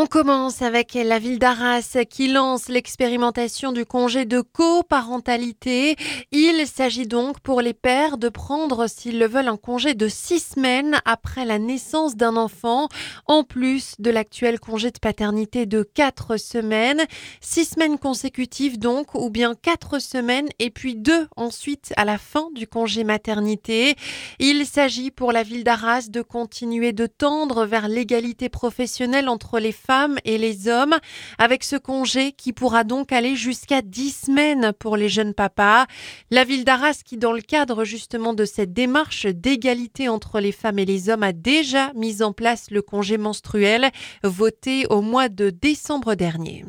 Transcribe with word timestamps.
On 0.00 0.06
commence 0.06 0.62
avec 0.62 0.94
la 0.94 1.18
ville 1.18 1.40
d'Arras 1.40 1.96
qui 2.08 2.28
lance 2.28 2.68
l'expérimentation 2.68 3.72
du 3.72 3.84
congé 3.84 4.26
de 4.26 4.40
coparentalité. 4.40 5.96
Il 6.30 6.68
s'agit 6.68 7.08
donc 7.08 7.40
pour 7.40 7.60
les 7.60 7.74
pères 7.74 8.16
de 8.16 8.28
prendre, 8.28 8.86
s'ils 8.86 9.18
le 9.18 9.26
veulent, 9.26 9.48
un 9.48 9.56
congé 9.56 9.94
de 9.94 10.06
six 10.06 10.54
semaines 10.54 11.00
après 11.04 11.44
la 11.44 11.58
naissance 11.58 12.14
d'un 12.14 12.36
enfant, 12.36 12.86
en 13.26 13.42
plus 13.42 13.94
de 13.98 14.10
l'actuel 14.10 14.60
congé 14.60 14.92
de 14.92 15.00
paternité 15.00 15.66
de 15.66 15.82
quatre 15.82 16.36
semaines. 16.36 17.02
Six 17.40 17.70
semaines 17.70 17.98
consécutives 17.98 18.78
donc, 18.78 19.16
ou 19.16 19.30
bien 19.30 19.56
quatre 19.56 19.98
semaines 19.98 20.48
et 20.60 20.70
puis 20.70 20.94
deux 20.94 21.26
ensuite 21.34 21.92
à 21.96 22.04
la 22.04 22.18
fin 22.18 22.50
du 22.54 22.68
congé 22.68 23.02
maternité. 23.02 23.96
Il 24.38 24.64
s'agit 24.64 25.10
pour 25.10 25.32
la 25.32 25.42
ville 25.42 25.64
d'Arras 25.64 26.06
de 26.08 26.22
continuer 26.22 26.92
de 26.92 27.06
tendre 27.06 27.66
vers 27.66 27.88
l'égalité 27.88 28.48
professionnelle 28.48 29.28
entre 29.28 29.58
les 29.58 29.72
femmes 29.72 29.87
et 30.24 30.36
les 30.36 30.68
hommes, 30.68 30.96
avec 31.38 31.64
ce 31.64 31.76
congé 31.76 32.32
qui 32.32 32.52
pourra 32.52 32.84
donc 32.84 33.10
aller 33.10 33.36
jusqu'à 33.36 33.80
10 33.80 34.26
semaines 34.26 34.72
pour 34.78 34.98
les 34.98 35.08
jeunes 35.08 35.32
papas. 35.32 35.86
La 36.30 36.44
ville 36.44 36.64
d'Arras 36.64 37.00
qui, 37.04 37.16
dans 37.16 37.32
le 37.32 37.40
cadre 37.40 37.84
justement 37.84 38.34
de 38.34 38.44
cette 38.44 38.74
démarche 38.74 39.24
d'égalité 39.26 40.08
entre 40.08 40.40
les 40.40 40.52
femmes 40.52 40.78
et 40.78 40.84
les 40.84 41.08
hommes, 41.08 41.22
a 41.22 41.32
déjà 41.32 41.92
mis 41.94 42.22
en 42.22 42.32
place 42.32 42.70
le 42.70 42.82
congé 42.82 43.16
menstruel 43.16 43.90
voté 44.22 44.86
au 44.90 45.00
mois 45.00 45.30
de 45.30 45.48
décembre 45.48 46.14
dernier. 46.14 46.64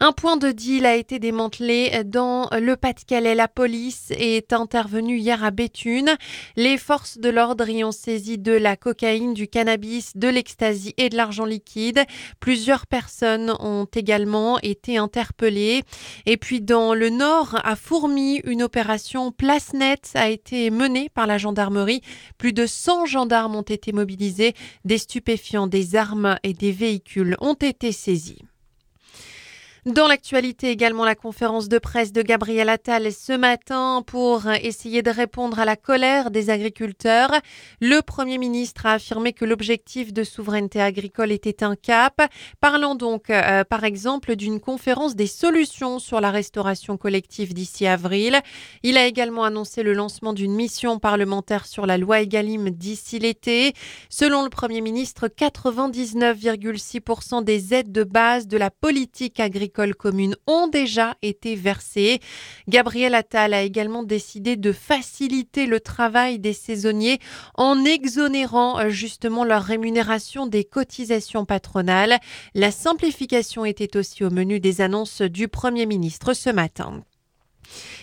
Un 0.00 0.12
point 0.12 0.36
de 0.36 0.50
deal 0.50 0.86
a 0.86 0.96
été 0.96 1.20
démantelé 1.20 2.02
dans 2.04 2.48
le 2.50 2.76
Pas-de-Calais. 2.76 3.36
La 3.36 3.46
police 3.46 4.10
est 4.10 4.52
intervenue 4.52 5.18
hier 5.18 5.44
à 5.44 5.52
Béthune. 5.52 6.10
Les 6.56 6.78
forces 6.78 7.18
de 7.18 7.28
l'ordre 7.28 7.68
y 7.68 7.84
ont 7.84 7.92
saisi 7.92 8.36
de 8.36 8.52
la 8.52 8.76
cocaïne, 8.76 9.34
du 9.34 9.46
cannabis, 9.46 10.16
de 10.16 10.28
l'ecstasy 10.28 10.94
et 10.96 11.10
de 11.10 11.16
l'argent 11.16 11.44
liquide. 11.44 12.04
Plusieurs 12.40 12.86
personnes 12.86 13.54
ont 13.60 13.84
également 13.84 14.58
été 14.60 14.96
interpellées. 14.96 15.84
Et 16.26 16.36
puis 16.36 16.60
dans 16.60 16.94
le 16.94 17.10
nord, 17.10 17.60
à 17.62 17.76
Fourmi, 17.76 18.40
une 18.44 18.64
opération 18.64 19.30
place 19.30 19.74
nette 19.74 20.10
a 20.14 20.28
été 20.28 20.70
menée 20.70 21.08
par 21.08 21.28
la 21.28 21.38
gendarmerie. 21.38 22.02
Plus 22.36 22.52
de 22.52 22.66
100 22.66 23.06
gendarmes 23.06 23.54
ont 23.54 23.62
été 23.62 23.92
mobilisés. 23.92 24.54
Des 24.84 24.98
stupéfiants, 24.98 25.68
des 25.68 25.94
armes 25.94 26.36
et 26.42 26.52
des 26.52 26.72
véhicules 26.72 27.36
ont 27.40 27.54
été 27.54 27.92
saisis. 27.92 28.42
Dans 29.86 30.08
l'actualité 30.08 30.70
également, 30.70 31.04
la 31.04 31.14
conférence 31.14 31.68
de 31.68 31.78
presse 31.78 32.10
de 32.10 32.22
Gabriel 32.22 32.70
Attal 32.70 33.12
ce 33.12 33.34
matin 33.34 34.02
pour 34.06 34.50
essayer 34.50 35.02
de 35.02 35.10
répondre 35.10 35.58
à 35.58 35.66
la 35.66 35.76
colère 35.76 36.30
des 36.30 36.48
agriculteurs. 36.48 37.30
Le 37.82 38.00
Premier 38.00 38.38
ministre 38.38 38.86
a 38.86 38.92
affirmé 38.92 39.34
que 39.34 39.44
l'objectif 39.44 40.14
de 40.14 40.24
souveraineté 40.24 40.80
agricole 40.80 41.32
était 41.32 41.62
un 41.62 41.76
cap. 41.76 42.22
Parlons 42.62 42.94
donc 42.94 43.28
euh, 43.28 43.62
par 43.64 43.84
exemple 43.84 44.36
d'une 44.36 44.58
conférence 44.58 45.16
des 45.16 45.26
solutions 45.26 45.98
sur 45.98 46.22
la 46.22 46.30
restauration 46.30 46.96
collective 46.96 47.52
d'ici 47.52 47.86
avril. 47.86 48.40
Il 48.84 48.96
a 48.96 49.06
également 49.06 49.44
annoncé 49.44 49.82
le 49.82 49.92
lancement 49.92 50.32
d'une 50.32 50.54
mission 50.54 50.98
parlementaire 50.98 51.66
sur 51.66 51.84
la 51.84 51.98
loi 51.98 52.22
Egalim 52.22 52.70
d'ici 52.70 53.18
l'été. 53.18 53.74
Selon 54.08 54.44
le 54.44 54.48
Premier 54.48 54.80
ministre, 54.80 55.28
99,6% 55.28 57.44
des 57.44 57.74
aides 57.74 57.92
de 57.92 58.04
base 58.04 58.48
de 58.48 58.56
la 58.56 58.70
politique 58.70 59.40
agricole 59.40 59.73
communes 59.94 60.36
ont 60.46 60.68
déjà 60.68 61.16
été 61.22 61.54
versées. 61.56 62.20
Gabriel 62.68 63.14
Attal 63.14 63.54
a 63.54 63.62
également 63.62 64.02
décidé 64.02 64.56
de 64.56 64.72
faciliter 64.72 65.66
le 65.66 65.80
travail 65.80 66.38
des 66.38 66.52
saisonniers 66.52 67.18
en 67.54 67.84
exonérant 67.84 68.78
euh, 68.78 68.88
justement 68.88 69.44
leur 69.44 69.62
rémunération 69.62 70.46
des 70.46 70.64
cotisations 70.64 71.44
patronales. 71.44 72.18
La 72.54 72.70
simplification 72.70 73.64
était 73.64 73.96
aussi 73.96 74.24
au 74.24 74.30
menu 74.30 74.60
des 74.60 74.80
annonces 74.80 75.22
du 75.22 75.48
Premier 75.48 75.86
ministre 75.86 76.34
ce 76.34 76.50
matin. 76.50 77.02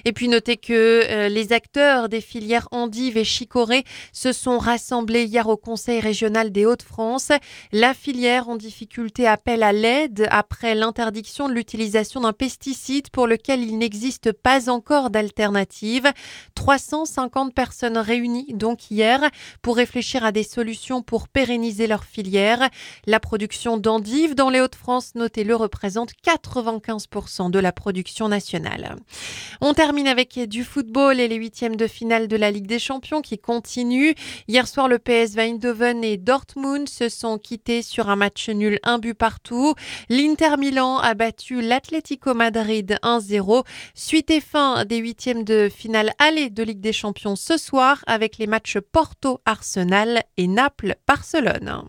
Et 0.06 0.14
puis 0.14 0.28
notez 0.28 0.58
que 0.58 0.74
euh, 0.74 1.30
les 1.30 1.54
acteurs 1.54 2.10
des 2.10 2.22
filières 2.22 2.68
endives 2.72 3.18
et 3.18 3.24
chicorée 3.24 3.84
se 4.14 4.32
sont 4.32 4.58
rassemblés 4.58 5.26
hier 5.26 5.48
au 5.48 5.58
Conseil 5.58 6.00
régional 6.00 6.52
des 6.52 6.66
Hauts-de-France. 6.66 7.32
La 7.72 7.94
filière 7.94 8.50
en 8.50 8.56
difficulté 8.56 9.28
appelle 9.28 9.64
à 9.64 9.74
l'aide 9.74 10.28
après 10.32 10.76
l'interdiction 10.76 11.48
de 11.48 11.54
l'utilisation 11.54 12.22
d'un 12.22 12.34
pesticide 12.34 13.10
pour 13.10 13.28
lequel 13.28 13.62
il 13.62 13.78
n'existe 13.78 14.32
pas 14.32 14.70
encore 14.70 15.10
d'alternative. 15.10 16.12
350 16.56 17.54
personnes 17.54 17.98
réunies 17.98 18.54
donc 18.54 18.92
hier 18.92 19.22
pour 19.62 19.76
réfléchir 19.76 20.26
à 20.26 20.32
des 20.32 20.44
solutions 20.44 21.02
pour 21.02 21.28
pérenniser 21.28 21.88
leur 21.88 22.04
filière. 22.04 22.70
La 23.06 23.20
production 23.20 23.78
d'endives 23.78 24.36
dans 24.36 24.50
les 24.50 24.62
Hauts-de-France, 24.62 25.16
notez-le, 25.16 25.56
représente 25.56 26.12
95% 26.26 27.52
de 27.52 27.60
la 27.60 27.72
production 27.72 28.28
nationale. 28.28 28.96
On 29.62 29.74
termine 29.74 29.91
avec 29.92 30.40
du 30.48 30.64
football 30.64 31.20
et 31.20 31.28
les 31.28 31.36
huitièmes 31.36 31.76
de 31.76 31.86
finale 31.86 32.30
de 32.30 32.38
la 32.38 32.50
Ligue 32.50 32.66
des 32.66 32.80
Champions 32.80 33.22
qui 33.22 33.38
continuent. 33.38 34.14
Hier 34.48 34.66
soir, 34.66 34.88
le 34.88 35.00
PS 35.00 35.38
Eindhoven 35.38 36.02
et 36.06 36.16
Dortmund 36.16 36.88
se 36.88 37.10
sont 37.10 37.38
quittés 37.38 37.82
sur 37.82 38.10
un 38.10 38.16
match 38.16 38.48
nul, 38.48 38.80
un 38.84 39.00
but 39.00 39.14
partout. 39.14 39.76
L'Inter 40.08 40.56
Milan 40.58 40.98
a 40.98 41.14
battu 41.14 41.62
l'Atlético 41.62 42.34
Madrid 42.34 42.98
1-0. 43.04 43.66
Suite 43.94 44.32
et 44.32 44.40
fin 44.40 44.86
des 44.86 44.98
huitièmes 44.98 45.44
de 45.44 45.68
finale 45.70 46.14
aller 46.20 46.50
de 46.50 46.64
Ligue 46.64 46.80
des 46.80 46.94
Champions 46.94 47.36
ce 47.36 47.58
soir 47.58 48.02
avec 48.08 48.38
les 48.38 48.48
matchs 48.48 48.78
Porto-Arsenal 48.80 50.24
et 50.38 50.48
Naples-Barcelone. 50.48 51.84